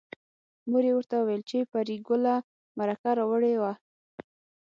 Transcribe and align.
مور 0.69 0.83
یې 0.87 0.93
ورته 0.95 1.15
وویل 1.17 1.41
چې 1.49 1.57
پري 1.71 1.97
ګله 2.07 2.35
مرکه 2.79 3.09
راوړې 3.19 3.53
وه 3.61 3.73